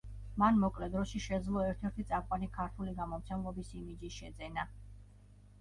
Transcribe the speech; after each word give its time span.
მან 0.43 0.55
მოკლე 0.61 0.87
დროში 0.93 1.21
შესძლო 1.25 1.65
ერთ–ერთი 1.73 2.05
წამყვანი 2.13 2.49
ქართული 2.57 2.97
გამომცემლობის 3.03 3.73
იმიჯის 3.83 4.17
შეძენა. 4.23 4.65